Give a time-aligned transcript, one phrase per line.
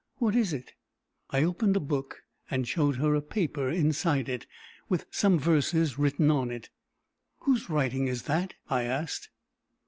[0.17, 0.73] "What is it?"
[1.29, 4.47] I opened a book, and showed her a paper inside it,
[4.89, 6.71] with some verses written on it.
[7.41, 9.29] "Whose writing is that?" I asked.